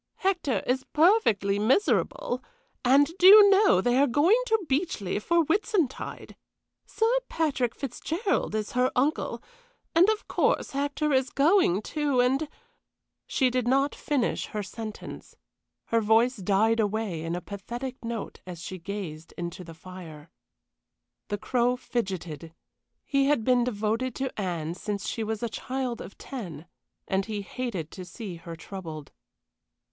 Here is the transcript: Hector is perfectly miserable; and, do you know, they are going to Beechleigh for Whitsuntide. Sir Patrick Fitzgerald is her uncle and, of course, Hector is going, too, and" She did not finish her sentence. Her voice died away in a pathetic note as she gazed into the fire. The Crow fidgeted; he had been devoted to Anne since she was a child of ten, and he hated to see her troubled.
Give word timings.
Hector 0.15 0.63
is 0.65 0.83
perfectly 0.93 1.59
miserable; 1.59 2.43
and, 2.83 3.15
do 3.19 3.27
you 3.27 3.51
know, 3.51 3.81
they 3.81 3.97
are 4.01 4.07
going 4.07 4.41
to 4.47 4.65
Beechleigh 4.67 5.19
for 5.21 5.43
Whitsuntide. 5.45 6.35
Sir 6.87 7.05
Patrick 7.29 7.75
Fitzgerald 7.75 8.55
is 8.55 8.71
her 8.71 8.91
uncle 8.95 9.43
and, 9.93 10.09
of 10.09 10.27
course, 10.27 10.71
Hector 10.71 11.13
is 11.13 11.29
going, 11.29 11.83
too, 11.83 12.19
and" 12.19 12.49
She 13.27 13.51
did 13.51 13.67
not 13.67 13.93
finish 13.93 14.47
her 14.47 14.63
sentence. 14.63 15.35
Her 15.85 16.01
voice 16.01 16.37
died 16.37 16.79
away 16.79 17.21
in 17.21 17.35
a 17.35 17.39
pathetic 17.41 18.03
note 18.03 18.41
as 18.47 18.59
she 18.59 18.79
gazed 18.79 19.35
into 19.37 19.63
the 19.63 19.75
fire. 19.75 20.31
The 21.27 21.37
Crow 21.37 21.75
fidgeted; 21.75 22.55
he 23.05 23.25
had 23.27 23.43
been 23.43 23.63
devoted 23.63 24.15
to 24.15 24.33
Anne 24.41 24.73
since 24.73 25.07
she 25.07 25.23
was 25.23 25.43
a 25.43 25.47
child 25.47 26.01
of 26.01 26.17
ten, 26.17 26.65
and 27.07 27.27
he 27.27 27.43
hated 27.43 27.91
to 27.91 28.03
see 28.03 28.37
her 28.37 28.55
troubled. 28.55 29.11